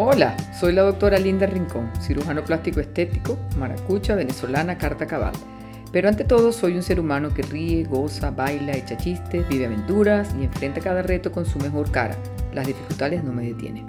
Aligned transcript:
Hola, 0.00 0.36
soy 0.52 0.74
la 0.74 0.82
doctora 0.82 1.18
Linda 1.18 1.44
Rincón, 1.46 1.90
cirujano 2.00 2.44
plástico 2.44 2.78
estético, 2.78 3.36
maracucha, 3.58 4.14
venezolana, 4.14 4.78
carta 4.78 5.08
cabal. 5.08 5.32
Pero 5.90 6.08
ante 6.08 6.22
todo 6.22 6.52
soy 6.52 6.76
un 6.76 6.84
ser 6.84 7.00
humano 7.00 7.34
que 7.34 7.42
ríe, 7.42 7.82
goza, 7.82 8.30
baila, 8.30 8.74
echa 8.74 8.96
chistes, 8.96 9.48
vive 9.48 9.66
aventuras 9.66 10.32
y 10.38 10.44
enfrenta 10.44 10.80
cada 10.80 11.02
reto 11.02 11.32
con 11.32 11.44
su 11.46 11.58
mejor 11.58 11.90
cara. 11.90 12.16
Las 12.54 12.68
dificultades 12.68 13.24
no 13.24 13.32
me 13.32 13.42
detienen. 13.42 13.86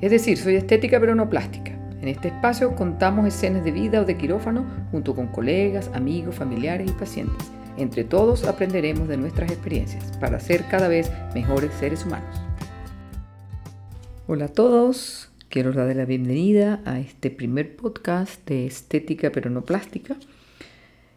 Es 0.00 0.12
decir, 0.12 0.38
soy 0.38 0.54
estética 0.54 1.00
pero 1.00 1.16
no 1.16 1.28
plástica. 1.28 1.72
En 2.00 2.06
este 2.06 2.28
espacio 2.28 2.76
contamos 2.76 3.26
escenas 3.26 3.64
de 3.64 3.72
vida 3.72 4.02
o 4.02 4.04
de 4.04 4.16
quirófano 4.16 4.64
junto 4.92 5.16
con 5.16 5.26
colegas, 5.26 5.90
amigos, 5.94 6.36
familiares 6.36 6.88
y 6.88 6.94
pacientes. 6.94 7.50
Entre 7.76 8.04
todos 8.04 8.44
aprenderemos 8.44 9.08
de 9.08 9.16
nuestras 9.16 9.50
experiencias 9.50 10.16
para 10.20 10.38
ser 10.38 10.64
cada 10.68 10.86
vez 10.86 11.10
mejores 11.34 11.72
seres 11.74 12.06
humanos. 12.06 12.40
Hola 14.26 14.46
a 14.46 14.48
todos, 14.48 15.28
quiero 15.50 15.74
darles 15.74 15.98
la 15.98 16.06
bienvenida 16.06 16.80
a 16.86 16.98
este 16.98 17.30
primer 17.30 17.76
podcast 17.76 18.42
de 18.48 18.64
estética 18.64 19.30
pero 19.30 19.50
no 19.50 19.66
plástica. 19.66 20.16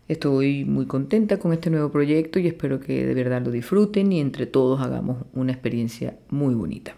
Estoy 0.10 0.66
muy 0.66 0.88
contenta 0.88 1.40
con 1.40 1.54
este 1.54 1.70
nuevo 1.70 1.90
proyecto 1.90 2.38
y 2.38 2.48
espero 2.48 2.82
que 2.82 3.06
de 3.06 3.14
verdad 3.14 3.42
lo 3.42 3.52
disfruten 3.52 4.12
y 4.12 4.20
entre 4.20 4.46
todos 4.46 4.82
hagamos 4.82 5.24
una 5.34 5.54
experiencia 5.54 6.18
muy 6.30 6.54
bonita. 6.54 6.98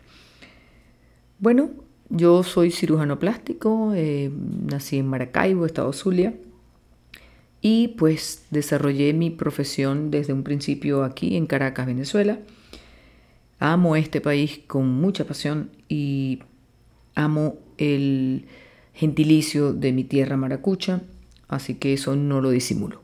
Bueno, 1.37 1.69
yo 2.09 2.41
soy 2.41 2.71
cirujano 2.71 3.19
plástico, 3.19 3.93
eh, 3.93 4.31
nací 4.65 4.97
en 4.97 5.05
Maracaibo, 5.05 5.67
Estado 5.67 5.93
Zulia, 5.93 6.33
y 7.61 7.89
pues 7.89 8.47
desarrollé 8.49 9.13
mi 9.13 9.29
profesión 9.29 10.09
desde 10.09 10.33
un 10.33 10.41
principio 10.41 11.03
aquí 11.03 11.37
en 11.37 11.45
Caracas, 11.45 11.85
Venezuela. 11.85 12.39
Amo 13.59 13.95
este 13.95 14.21
país 14.21 14.61
con 14.67 14.87
mucha 14.87 15.25
pasión 15.25 15.69
y 15.87 16.39
amo 17.15 17.57
el 17.77 18.45
gentilicio 18.93 19.73
de 19.73 19.91
mi 19.91 20.03
tierra 20.03 20.37
maracucha 20.37 21.01
así 21.49 21.75
que 21.75 21.93
eso 21.93 22.15
no 22.15 22.39
lo 22.39 22.51
disimulo. 22.51 23.01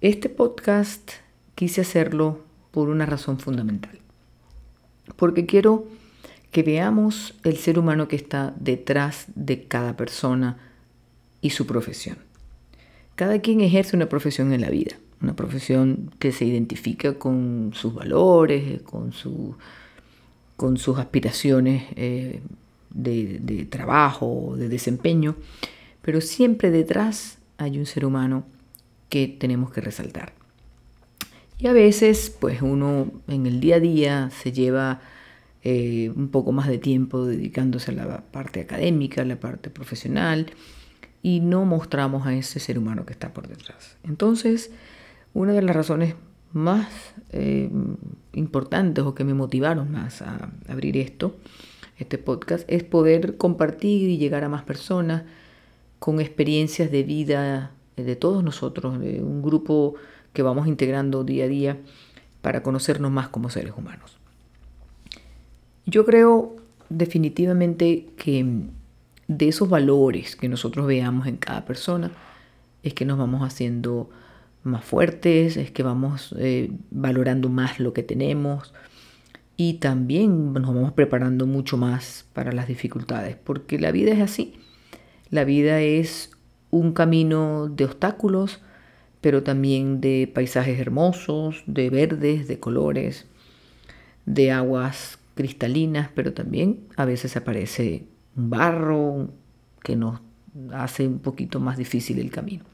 Este 0.00 0.28
podcast 0.28 1.12
quise 1.54 1.82
hacerlo 1.82 2.42
por 2.72 2.88
una 2.88 3.06
razón 3.06 3.38
fundamental, 3.38 4.00
porque 5.14 5.46
quiero 5.46 5.86
que 6.50 6.64
veamos 6.64 7.34
el 7.44 7.56
ser 7.58 7.78
humano 7.78 8.08
que 8.08 8.16
está 8.16 8.52
detrás 8.58 9.26
de 9.36 9.64
cada 9.64 9.96
persona 9.96 10.58
y 11.40 11.50
su 11.50 11.66
profesión. 11.66 12.18
Cada 13.14 13.40
quien 13.40 13.60
ejerce 13.60 13.94
una 13.94 14.08
profesión 14.08 14.52
en 14.52 14.62
la 14.62 14.70
vida, 14.70 14.96
una 15.22 15.36
profesión 15.36 16.10
que 16.18 16.32
se 16.32 16.44
identifica 16.44 17.14
con 17.14 17.70
sus 17.74 17.94
valores, 17.94 18.82
con, 18.82 19.12
con 20.56 20.76
sus 20.76 20.98
aspiraciones 20.98 21.84
eh, 21.96 22.40
de, 22.90 23.38
de 23.40 23.64
trabajo, 23.64 24.54
de 24.56 24.68
desempeño, 24.68 25.36
pero 26.02 26.20
siempre 26.20 26.70
detrás 26.70 27.38
hay 27.58 27.78
un 27.78 27.86
ser 27.86 28.04
humano 28.04 28.44
que 29.08 29.28
tenemos 29.28 29.70
que 29.70 29.80
resaltar. 29.80 30.32
Y 31.58 31.68
a 31.68 31.72
veces, 31.72 32.36
pues 32.40 32.60
uno 32.60 33.12
en 33.28 33.46
el 33.46 33.60
día 33.60 33.76
a 33.76 33.80
día 33.80 34.30
se 34.30 34.50
lleva 34.50 35.00
eh, 35.62 36.10
un 36.16 36.28
poco 36.28 36.50
más 36.50 36.66
de 36.66 36.78
tiempo 36.78 37.24
dedicándose 37.24 37.92
a 37.92 37.94
la 37.94 38.20
parte 38.20 38.60
académica, 38.60 39.22
a 39.22 39.24
la 39.24 39.38
parte 39.38 39.70
profesional, 39.70 40.46
y 41.22 41.38
no 41.38 41.64
mostramos 41.64 42.26
a 42.26 42.34
ese 42.34 42.58
ser 42.58 42.78
humano 42.78 43.06
que 43.06 43.12
está 43.12 43.32
por 43.32 43.46
detrás. 43.46 43.96
Entonces, 44.02 44.72
una 45.34 45.52
de 45.52 45.62
las 45.62 45.74
razones 45.74 46.14
más 46.52 46.88
eh, 47.30 47.70
importantes 48.34 49.04
o 49.04 49.14
que 49.14 49.24
me 49.24 49.34
motivaron 49.34 49.90
más 49.90 50.22
a 50.22 50.50
abrir 50.68 50.96
esto, 50.96 51.36
este 51.98 52.18
podcast, 52.18 52.64
es 52.68 52.84
poder 52.84 53.36
compartir 53.36 54.08
y 54.08 54.18
llegar 54.18 54.44
a 54.44 54.48
más 54.48 54.62
personas 54.62 55.22
con 55.98 56.20
experiencias 56.20 56.90
de 56.90 57.02
vida 57.02 57.72
de 57.96 58.16
todos 58.16 58.42
nosotros, 58.42 58.98
de 58.98 59.22
un 59.22 59.42
grupo 59.42 59.94
que 60.32 60.42
vamos 60.42 60.66
integrando 60.66 61.24
día 61.24 61.44
a 61.44 61.48
día 61.48 61.78
para 62.40 62.62
conocernos 62.62 63.10
más 63.10 63.28
como 63.28 63.50
seres 63.50 63.72
humanos. 63.76 64.18
Yo 65.86 66.04
creo 66.04 66.56
definitivamente 66.88 68.08
que 68.16 68.44
de 69.28 69.48
esos 69.48 69.68
valores 69.68 70.36
que 70.36 70.48
nosotros 70.48 70.86
veamos 70.86 71.26
en 71.26 71.36
cada 71.36 71.64
persona 71.64 72.10
es 72.82 72.94
que 72.94 73.04
nos 73.04 73.18
vamos 73.18 73.42
haciendo 73.42 74.10
más 74.64 74.84
fuertes, 74.84 75.56
es 75.56 75.70
que 75.70 75.82
vamos 75.82 76.34
eh, 76.38 76.70
valorando 76.90 77.48
más 77.48 77.80
lo 77.80 77.92
que 77.92 78.02
tenemos 78.02 78.72
y 79.56 79.74
también 79.74 80.52
nos 80.52 80.74
vamos 80.74 80.92
preparando 80.92 81.46
mucho 81.46 81.76
más 81.76 82.26
para 82.32 82.52
las 82.52 82.68
dificultades, 82.68 83.36
porque 83.36 83.78
la 83.78 83.92
vida 83.92 84.12
es 84.12 84.20
así. 84.20 84.54
La 85.30 85.44
vida 85.44 85.80
es 85.80 86.30
un 86.70 86.92
camino 86.92 87.68
de 87.68 87.84
obstáculos, 87.84 88.60
pero 89.20 89.42
también 89.42 90.00
de 90.00 90.30
paisajes 90.32 90.80
hermosos, 90.80 91.62
de 91.66 91.90
verdes, 91.90 92.48
de 92.48 92.58
colores, 92.58 93.26
de 94.26 94.50
aguas 94.50 95.18
cristalinas, 95.34 96.10
pero 96.14 96.32
también 96.32 96.80
a 96.96 97.04
veces 97.04 97.36
aparece 97.36 98.06
un 98.36 98.50
barro 98.50 99.30
que 99.82 99.96
nos 99.96 100.20
hace 100.72 101.06
un 101.06 101.18
poquito 101.18 101.60
más 101.60 101.76
difícil 101.76 102.18
el 102.18 102.30
camino. 102.30 102.64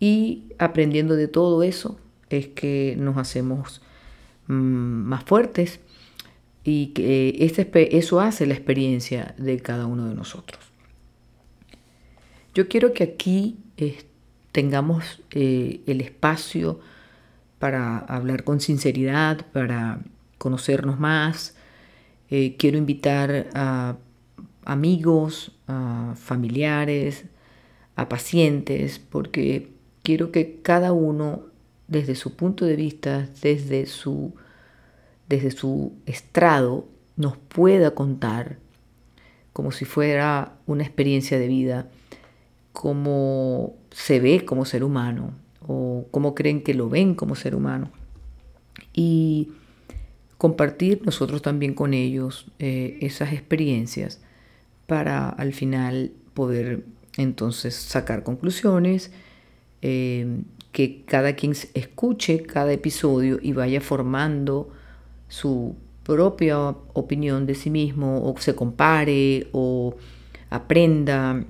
Y 0.00 0.44
aprendiendo 0.58 1.16
de 1.16 1.28
todo 1.28 1.62
eso 1.62 1.98
es 2.30 2.48
que 2.48 2.96
nos 2.98 3.16
hacemos 3.16 3.80
mm, 4.46 4.52
más 4.52 5.24
fuertes 5.24 5.80
y 6.64 6.88
que 6.88 7.36
eso 7.92 8.20
hace 8.20 8.46
la 8.46 8.54
experiencia 8.54 9.34
de 9.38 9.60
cada 9.60 9.86
uno 9.86 10.08
de 10.08 10.14
nosotros. 10.14 10.60
Yo 12.54 12.68
quiero 12.68 12.92
que 12.92 13.04
aquí 13.04 13.58
tengamos 14.52 15.20
eh, 15.32 15.80
el 15.86 16.00
espacio 16.00 16.80
para 17.58 17.98
hablar 17.98 18.44
con 18.44 18.60
sinceridad, 18.60 19.44
para 19.52 20.00
conocernos 20.38 20.98
más. 20.98 21.56
Eh, 22.30 22.56
quiero 22.56 22.78
invitar 22.78 23.48
a 23.54 23.96
amigos, 24.64 25.52
a 25.66 26.14
familiares, 26.16 27.24
a 27.96 28.08
pacientes, 28.08 28.98
porque 28.98 29.73
quiero 30.04 30.30
que 30.30 30.60
cada 30.62 30.92
uno, 30.92 31.46
desde 31.88 32.14
su 32.14 32.36
punto 32.36 32.64
de 32.64 32.76
vista, 32.76 33.28
desde 33.42 33.86
su, 33.86 34.34
desde 35.28 35.50
su 35.50 35.94
estrado, 36.06 36.86
nos 37.16 37.36
pueda 37.36 37.92
contar 37.92 38.58
como 39.52 39.72
si 39.72 39.84
fuera 39.84 40.56
una 40.66 40.84
experiencia 40.84 41.38
de 41.38 41.48
vida 41.48 41.88
cómo 42.72 43.76
se 43.90 44.20
ve 44.20 44.44
como 44.44 44.64
ser 44.64 44.84
humano 44.84 45.32
o 45.66 46.06
cómo 46.10 46.34
creen 46.34 46.62
que 46.62 46.74
lo 46.74 46.88
ven 46.88 47.14
como 47.14 47.34
ser 47.34 47.54
humano. 47.54 47.90
Y 48.92 49.52
compartir 50.36 51.02
nosotros 51.06 51.40
también 51.40 51.72
con 51.74 51.94
ellos 51.94 52.50
eh, 52.58 52.98
esas 53.00 53.32
experiencias 53.32 54.20
para 54.86 55.30
al 55.30 55.54
final 55.54 56.12
poder 56.34 56.84
entonces 57.16 57.74
sacar 57.74 58.24
conclusiones, 58.24 59.12
eh, 59.86 60.40
que 60.72 61.04
cada 61.04 61.34
quien 61.34 61.52
escuche 61.74 62.42
cada 62.42 62.72
episodio 62.72 63.38
y 63.42 63.52
vaya 63.52 63.82
formando 63.82 64.70
su 65.28 65.76
propia 66.04 66.58
opinión 66.94 67.44
de 67.44 67.54
sí 67.54 67.68
mismo 67.68 68.24
o 68.24 68.34
se 68.38 68.54
compare 68.54 69.48
o 69.52 69.94
aprenda 70.48 71.44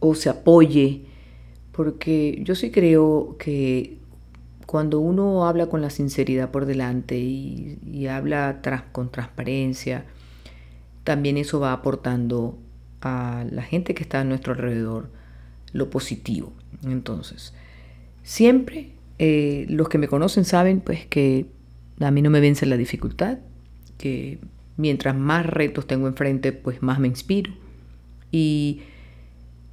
o 0.00 0.16
se 0.16 0.30
apoye, 0.30 1.04
porque 1.70 2.40
yo 2.42 2.56
sí 2.56 2.72
creo 2.72 3.36
que 3.38 3.98
cuando 4.66 4.98
uno 4.98 5.46
habla 5.46 5.68
con 5.68 5.80
la 5.80 5.90
sinceridad 5.90 6.50
por 6.50 6.66
delante 6.66 7.18
y, 7.18 8.08
habla 8.08 8.60
con 8.90 9.12
transparencia, 9.12 10.06
también 11.04 11.36
eso 11.36 11.60
va 11.60 11.72
aportando 11.72 12.58
a 13.00 13.44
la 13.48 13.62
gente 13.62 13.94
que 13.94 14.02
está 14.02 14.20
a 14.20 14.24
nuestro 14.24 14.54
alrededor 14.54 15.08
lo 15.72 15.88
positivo. 15.88 16.52
Entonces, 16.84 17.52
siempre 18.22 18.90
eh, 19.18 19.66
los 19.68 19.88
que 19.88 19.98
me 19.98 20.08
conocen 20.08 20.44
saben 20.44 20.80
pues 20.80 21.06
que 21.06 21.46
a 22.00 22.10
mí 22.10 22.22
no 22.22 22.30
me 22.30 22.40
vence 22.40 22.66
la 22.66 22.76
dificultad, 22.76 23.38
que 23.98 24.38
mientras 24.76 25.16
más 25.16 25.46
retos 25.46 25.86
tengo 25.86 26.08
enfrente, 26.08 26.52
pues 26.52 26.82
más 26.82 26.98
me 26.98 27.08
inspiro. 27.08 27.52
Y 28.30 28.80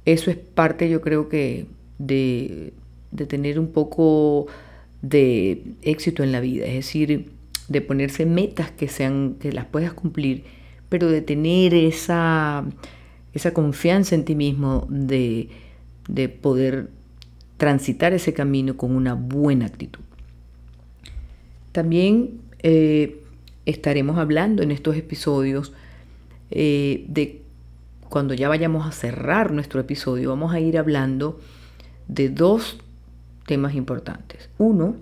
eso 0.04 0.30
es 0.30 0.36
parte, 0.36 0.88
yo 0.88 1.00
creo 1.00 1.28
que, 1.28 1.66
de, 1.98 2.72
tener 3.28 3.58
un 3.58 3.72
poco 3.72 4.46
de 5.02 5.64
éxito 5.82 6.22
en 6.22 6.32
la 6.32 6.40
vida, 6.40 6.66
es 6.66 6.74
decir, 6.74 7.32
de 7.68 7.80
ponerse 7.80 8.26
metas 8.26 8.70
que 8.70 8.88
sean, 8.88 9.36
que 9.40 9.52
las 9.52 9.66
puedas 9.66 9.92
cumplir, 9.92 10.44
pero 10.88 11.08
de 11.08 11.22
tener 11.22 11.74
esa, 11.74 12.64
esa 13.32 13.52
confianza 13.52 14.14
en 14.14 14.24
ti 14.24 14.34
mismo 14.34 14.86
de, 14.90 15.48
poder 16.40 16.90
transitar 17.56 18.12
ese 18.12 18.32
camino 18.32 18.76
con 18.76 18.96
una 18.96 19.14
buena 19.14 19.66
actitud. 19.66 20.00
También 21.72 22.40
eh, 22.62 23.22
estaremos 23.66 24.18
hablando 24.18 24.62
en 24.62 24.70
estos 24.70 24.96
episodios 24.96 25.72
eh, 26.50 27.04
de 27.08 27.42
cuando 28.08 28.34
ya 28.34 28.48
vayamos 28.48 28.86
a 28.86 28.92
cerrar 28.92 29.52
nuestro 29.52 29.80
episodio, 29.80 30.30
vamos 30.30 30.52
a 30.52 30.58
ir 30.58 30.78
hablando 30.78 31.38
de 32.08 32.28
dos 32.28 32.78
temas 33.46 33.74
importantes. 33.74 34.50
Uno, 34.58 34.96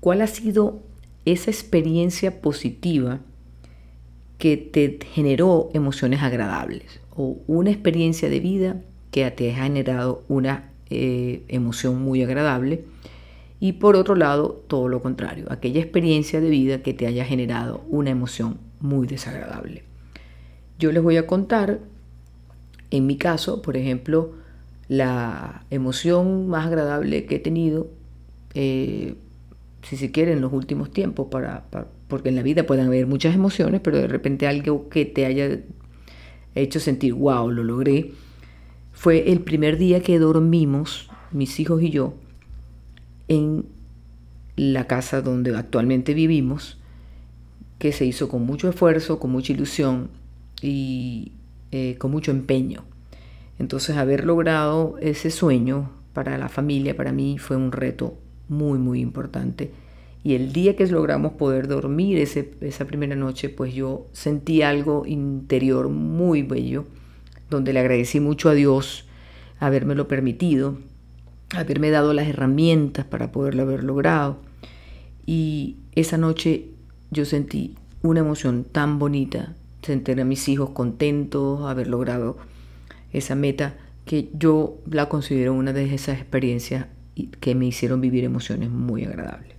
¿cuál 0.00 0.22
ha 0.22 0.26
sido 0.28 0.80
esa 1.24 1.50
experiencia 1.50 2.40
positiva 2.40 3.20
que 4.38 4.56
te 4.56 4.98
generó 5.12 5.70
emociones 5.74 6.22
agradables? 6.22 7.00
O 7.16 7.38
una 7.48 7.70
experiencia 7.70 8.28
de 8.28 8.40
vida 8.40 8.82
que 9.10 9.30
te 9.30 9.50
ha 9.52 9.64
generado 9.64 10.22
una 10.28 10.70
eh, 10.90 11.42
emoción 11.48 12.00
muy 12.02 12.22
agradable. 12.22 12.84
Y 13.60 13.74
por 13.74 13.96
otro 13.96 14.14
lado, 14.14 14.62
todo 14.68 14.88
lo 14.88 15.02
contrario, 15.02 15.46
aquella 15.50 15.80
experiencia 15.80 16.40
de 16.40 16.48
vida 16.48 16.82
que 16.82 16.94
te 16.94 17.06
haya 17.06 17.24
generado 17.24 17.82
una 17.88 18.10
emoción 18.10 18.58
muy 18.80 19.06
desagradable. 19.06 19.82
Yo 20.78 20.92
les 20.92 21.02
voy 21.02 21.16
a 21.16 21.26
contar, 21.26 21.80
en 22.90 23.06
mi 23.06 23.16
caso, 23.16 23.60
por 23.62 23.76
ejemplo, 23.76 24.32
la 24.86 25.64
emoción 25.70 26.48
más 26.48 26.66
agradable 26.66 27.26
que 27.26 27.36
he 27.36 27.40
tenido, 27.40 27.88
eh, 28.54 29.16
si 29.82 29.96
se 29.96 30.12
quiere, 30.12 30.32
en 30.32 30.40
los 30.40 30.52
últimos 30.52 30.92
tiempos, 30.92 31.26
para, 31.28 31.64
porque 32.06 32.28
en 32.28 32.36
la 32.36 32.42
vida 32.42 32.64
pueden 32.64 32.86
haber 32.86 33.06
muchas 33.06 33.34
emociones, 33.34 33.80
pero 33.82 33.98
de 33.98 34.08
repente 34.08 34.46
algo 34.46 34.88
que 34.88 35.04
te 35.04 35.26
haya 35.26 35.58
hecho 36.54 36.78
sentir, 36.78 37.14
wow, 37.14 37.50
lo 37.50 37.64
logré, 37.64 38.12
fue 38.98 39.30
el 39.30 39.42
primer 39.42 39.78
día 39.78 40.02
que 40.02 40.18
dormimos, 40.18 41.08
mis 41.30 41.60
hijos 41.60 41.80
y 41.82 41.90
yo, 41.90 42.14
en 43.28 43.64
la 44.56 44.88
casa 44.88 45.22
donde 45.22 45.56
actualmente 45.56 46.14
vivimos, 46.14 46.78
que 47.78 47.92
se 47.92 48.04
hizo 48.06 48.28
con 48.28 48.44
mucho 48.44 48.68
esfuerzo, 48.68 49.20
con 49.20 49.30
mucha 49.30 49.52
ilusión 49.52 50.10
y 50.60 51.30
eh, 51.70 51.94
con 51.98 52.10
mucho 52.10 52.32
empeño. 52.32 52.82
Entonces 53.60 53.96
haber 53.96 54.24
logrado 54.24 54.96
ese 55.00 55.30
sueño 55.30 55.92
para 56.12 56.36
la 56.36 56.48
familia, 56.48 56.96
para 56.96 57.12
mí 57.12 57.38
fue 57.38 57.56
un 57.56 57.70
reto 57.70 58.18
muy, 58.48 58.80
muy 58.80 58.98
importante. 59.00 59.70
Y 60.24 60.34
el 60.34 60.52
día 60.52 60.74
que 60.74 60.88
logramos 60.88 61.34
poder 61.34 61.68
dormir 61.68 62.18
esa 62.18 62.84
primera 62.84 63.14
noche, 63.14 63.48
pues 63.48 63.72
yo 63.72 64.08
sentí 64.10 64.62
algo 64.62 65.06
interior 65.06 65.88
muy 65.88 66.42
bello, 66.42 66.84
donde 67.50 67.72
le 67.72 67.80
agradecí 67.80 68.20
mucho 68.20 68.48
a 68.48 68.54
Dios 68.54 69.08
habérmelo 69.60 70.08
permitido, 70.08 70.78
haberme 71.54 71.90
dado 71.90 72.12
las 72.12 72.28
herramientas 72.28 73.04
para 73.04 73.32
poderlo 73.32 73.62
haber 73.62 73.84
logrado. 73.84 74.38
Y 75.26 75.76
esa 75.92 76.16
noche 76.16 76.66
yo 77.10 77.24
sentí 77.24 77.76
una 78.02 78.20
emoción 78.20 78.64
tan 78.64 78.98
bonita, 78.98 79.54
sentir 79.82 80.20
a 80.20 80.24
mis 80.24 80.48
hijos 80.48 80.70
contentos, 80.70 81.68
haber 81.68 81.88
logrado 81.88 82.36
esa 83.12 83.34
meta, 83.34 83.74
que 84.04 84.30
yo 84.32 84.78
la 84.90 85.08
considero 85.08 85.52
una 85.52 85.72
de 85.72 85.94
esas 85.94 86.18
experiencias 86.18 86.86
que 87.40 87.54
me 87.54 87.66
hicieron 87.66 88.00
vivir 88.00 88.24
emociones 88.24 88.70
muy 88.70 89.04
agradables. 89.04 89.54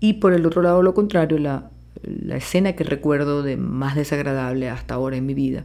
Y 0.00 0.14
por 0.14 0.32
el 0.32 0.44
otro 0.44 0.62
lado, 0.62 0.82
lo 0.82 0.92
contrario, 0.92 1.38
la, 1.38 1.70
la 2.02 2.36
escena 2.36 2.72
que 2.72 2.82
recuerdo 2.84 3.42
de 3.42 3.56
más 3.56 3.94
desagradable 3.94 4.68
hasta 4.68 4.94
ahora 4.94 5.16
en 5.16 5.24
mi 5.24 5.34
vida 5.34 5.64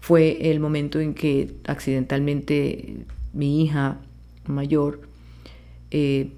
fue 0.00 0.50
el 0.50 0.60
momento 0.60 0.98
en 1.00 1.14
que 1.14 1.54
accidentalmente 1.66 3.06
mi 3.32 3.62
hija 3.62 3.98
mayor, 4.46 5.02
eh, 5.90 6.32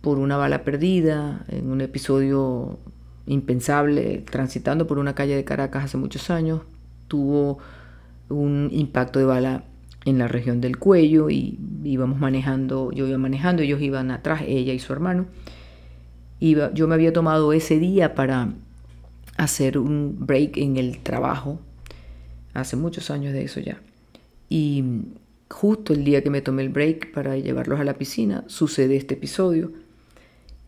por 0.00 0.18
una 0.18 0.36
bala 0.36 0.64
perdida, 0.64 1.44
en 1.48 1.70
un 1.70 1.80
episodio 1.80 2.78
impensable, 3.26 4.24
transitando 4.28 4.86
por 4.86 4.98
una 4.98 5.14
calle 5.14 5.36
de 5.36 5.44
Caracas 5.44 5.84
hace 5.84 5.96
muchos 5.96 6.30
años, 6.30 6.62
tuvo 7.06 7.58
un 8.28 8.68
impacto 8.72 9.18
de 9.18 9.26
bala 9.26 9.64
en 10.04 10.18
la 10.18 10.26
región 10.26 10.60
del 10.60 10.78
cuello 10.78 11.30
y 11.30 11.58
íbamos 11.84 12.18
manejando, 12.18 12.90
yo 12.90 13.06
iba 13.06 13.18
manejando, 13.18 13.62
ellos 13.62 13.80
iban 13.80 14.10
atrás, 14.10 14.42
ella 14.46 14.72
y 14.72 14.78
su 14.78 14.92
hermano. 14.92 15.26
Iba, 16.40 16.72
yo 16.74 16.88
me 16.88 16.94
había 16.94 17.12
tomado 17.12 17.52
ese 17.52 17.78
día 17.78 18.14
para 18.14 18.48
hacer 19.36 19.78
un 19.78 20.16
break 20.26 20.56
en 20.56 20.76
el 20.76 20.98
trabajo, 20.98 21.60
hace 22.54 22.76
muchos 22.76 23.10
años 23.10 23.32
de 23.32 23.44
eso 23.44 23.60
ya. 23.60 23.80
Y 24.48 24.84
justo 25.48 25.92
el 25.92 26.04
día 26.04 26.22
que 26.22 26.30
me 26.30 26.42
tomé 26.42 26.62
el 26.62 26.68
break 26.68 27.12
para 27.12 27.36
llevarlos 27.36 27.80
a 27.80 27.84
la 27.84 27.94
piscina, 27.94 28.44
sucede 28.46 28.96
este 28.96 29.14
episodio. 29.14 29.72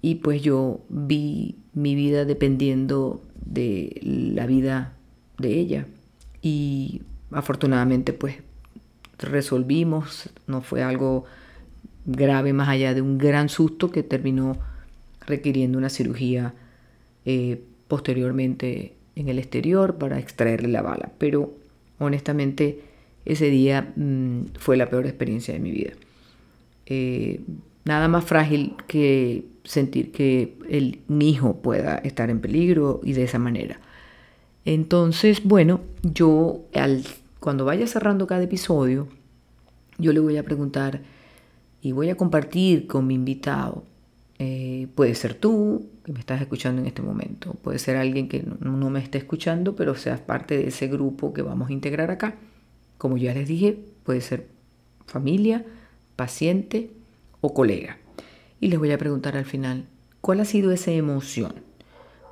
Y 0.01 0.17
pues 0.17 0.43
yo 0.43 0.81
vi 0.89 1.57
mi 1.73 1.95
vida 1.95 2.25
dependiendo 2.25 3.23
de 3.45 4.01
la 4.03 4.47
vida 4.47 4.93
de 5.39 5.59
ella. 5.59 5.87
Y 6.43 7.03
afortunadamente 7.31 8.13
pues 8.13 8.37
resolvimos, 9.19 10.31
no 10.47 10.61
fue 10.61 10.83
algo 10.83 11.25
grave 12.05 12.53
más 12.53 12.69
allá 12.69 12.95
de 12.95 13.01
un 13.01 13.19
gran 13.19 13.49
susto 13.49 13.91
que 13.91 14.03
terminó 14.03 14.59
requiriendo 15.27 15.79
una 15.79 15.89
cirugía 15.89 16.53
eh, 17.25 17.63
posteriormente 17.89 18.95
en 19.17 19.29
el 19.29 19.39
exterior 19.39 19.97
para 19.97 20.19
extraerle 20.19 20.69
la 20.69 20.83
bala. 20.83 21.13
Pero 21.19 21.55
honestamente 22.05 22.81
ese 23.25 23.51
día 23.51 23.93
mm, 23.97 24.55
fue 24.59 24.77
la 24.77 24.89
peor 24.89 25.07
experiencia 25.07 25.55
de 25.55 25.61
mi 25.61 25.71
vida. 25.71 25.93
Eh, 26.87 27.41
nada 27.85 28.09
más 28.09 28.25
frágil 28.25 28.75
que 28.87 29.45
sentir 29.65 30.13
que 30.13 30.59
el, 30.69 31.01
mi 31.09 31.31
hijo 31.31 31.63
pueda 31.63 31.97
estar 31.97 32.31
en 32.31 32.41
peligro 32.41 33.01
y 33.03 33.15
de 33.15 33.25
esa 33.25 33.39
manera. 33.39 33.81
Entonces, 34.65 35.43
bueno, 35.45 35.81
yo 36.03 36.63
al 36.75 37.05
cuando 37.45 37.67
vaya 37.67 37.87
cerrando 37.87 38.27
cada 38.27 38.43
episodio, 38.43 39.07
yo 39.99 40.15
le 40.15 40.21
voy 40.21 40.39
a 40.39 40.43
preguntar 40.43 41.03
y 41.83 41.93
voy 41.93 42.09
a 42.09 42.17
compartir 42.17 42.87
con 42.87 43.07
mi 43.07 43.15
invitado. 43.15 43.85
Eh, 44.39 44.89
puede 44.95 45.15
ser 45.15 45.35
tú, 45.35 45.87
que 46.05 46.13
me 46.13 46.21
estás 46.21 46.41
escuchando 46.41 46.81
en 46.81 46.87
este 46.87 47.03
momento. 47.03 47.55
Puede 47.55 47.79
ser 47.79 47.97
alguien 47.97 48.29
que 48.29 48.45
no, 48.61 48.91
me 48.91 49.01
esté 49.01 49.19
escuchando, 49.19 49.75
pero 49.75 49.95
seas 49.95 50.21
parte 50.21 50.57
de 50.57 50.69
ese 50.69 50.89
grupo 50.89 51.33
que 51.33 51.43
vamos 51.43 51.71
a 51.71 51.73
integrar 51.73 52.11
acá. 52.11 52.37
Como 52.99 53.17
ya 53.17 53.35
les 53.35 53.49
dije, 53.49 53.79
puede 54.05 54.21
ser 54.21 54.49
familia, 55.07 55.65
paciente 56.17 56.91
o 57.41 57.55
colega. 57.55 57.99
Y 58.61 58.69
les 58.69 58.79
voy 58.79 58.93
a 58.93 58.99
preguntar 58.99 59.37
al 59.37 59.45
final, 59.45 59.87
¿cuál 60.21 60.41
ha 60.41 60.45
sido 60.45 60.71
esa 60.71 60.93
emoción 60.93 61.55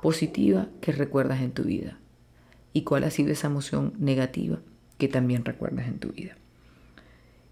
positiva 0.01 0.67
que 0.81 0.91
recuerdas 0.91 1.41
en 1.41 1.51
tu 1.51 1.63
vida? 1.63 1.99
¿Y 2.71 2.83
cuál 2.83 3.03
ha 3.03 3.11
sido 3.11 3.31
esa 3.31 3.47
emoción 3.47 3.93
negativa 3.99 4.59
que 4.97 5.07
también 5.07 5.43
recuerdas 5.43 5.87
en 5.87 5.99
tu 5.99 6.13
vida. 6.13 6.37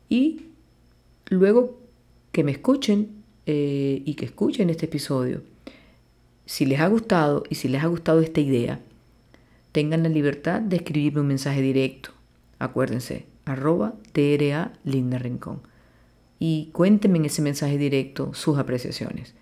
Y 0.07 0.45
luego 1.29 1.79
que 2.31 2.43
me 2.43 2.51
escuchen 2.51 3.23
eh, 3.45 4.01
y 4.05 4.13
que 4.15 4.25
escuchen 4.25 4.69
este 4.69 4.85
episodio, 4.85 5.43
si 6.51 6.65
les 6.65 6.81
ha 6.81 6.87
gustado 6.87 7.45
y 7.49 7.55
si 7.55 7.69
les 7.69 7.81
ha 7.81 7.87
gustado 7.87 8.19
esta 8.19 8.41
idea, 8.41 8.81
tengan 9.71 10.03
la 10.03 10.09
libertad 10.09 10.59
de 10.59 10.75
escribirme 10.75 11.21
un 11.21 11.27
mensaje 11.27 11.61
directo. 11.61 12.11
Acuérdense, 12.59 13.25
arroba 13.45 13.93
TRA 14.11 14.73
Linda 14.83 15.17
Rincón. 15.17 15.61
Y 16.39 16.69
cuéntenme 16.73 17.19
en 17.19 17.25
ese 17.25 17.41
mensaje 17.41 17.77
directo 17.77 18.33
sus 18.33 18.57
apreciaciones. 18.57 19.33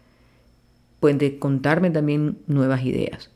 Pueden 1.00 1.40
contarme 1.40 1.90
también 1.90 2.38
nuevas 2.46 2.86
ideas. 2.86 3.32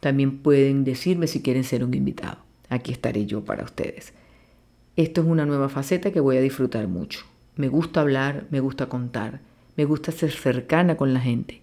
También 0.00 0.38
pueden 0.38 0.82
decirme 0.82 1.28
si 1.28 1.40
quieren 1.40 1.62
ser 1.62 1.84
un 1.84 1.94
invitado 1.94 2.38
aquí 2.74 2.90
estaré 2.90 3.26
yo 3.26 3.44
para 3.44 3.62
ustedes. 3.62 4.12
Esto 4.96 5.20
es 5.20 5.26
una 5.26 5.46
nueva 5.46 5.68
faceta 5.68 6.10
que 6.10 6.18
voy 6.18 6.36
a 6.36 6.40
disfrutar 6.40 6.88
mucho. 6.88 7.20
Me 7.54 7.68
gusta 7.68 8.00
hablar, 8.00 8.46
me 8.50 8.58
gusta 8.58 8.88
contar, 8.88 9.40
me 9.76 9.84
gusta 9.84 10.10
ser 10.10 10.32
cercana 10.32 10.96
con 10.96 11.14
la 11.14 11.20
gente. 11.20 11.60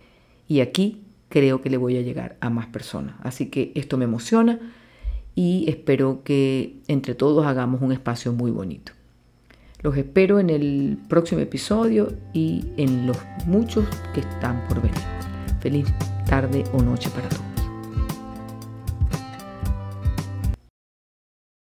Y 0.48 0.62
aquí 0.62 1.02
creo 1.32 1.62
que 1.62 1.72
le 1.72 1.78
voy 1.78 1.98
a 1.98 2.02
llegar 2.02 2.38
a 2.42 2.52
más 2.52 2.68
personas. 2.68 3.16
Así 3.24 3.48
que 3.48 3.72
esto 3.74 3.98
me 3.98 4.06
emociona 4.06 4.60
y 5.34 5.66
espero 5.68 6.22
que 6.24 6.76
entre 6.88 7.16
todos 7.16 7.48
hagamos 7.48 7.82
un 7.82 7.92
espacio 7.92 8.34
muy 8.34 8.52
bonito. 8.52 8.92
Los 9.82 9.98
espero 9.98 10.40
en 10.40 10.52
el 10.52 11.00
próximo 11.10 11.42
episodio 11.42 12.14
y 12.34 12.66
en 12.78 13.08
los 13.08 13.18
muchos 13.48 13.86
que 14.14 14.20
están 14.20 14.64
por 14.68 14.80
venir. 14.82 15.00
Feliz 15.60 15.88
tarde 16.28 16.64
o 16.74 16.84
noche 16.84 17.10
para 17.10 17.30
todos. 17.30 17.51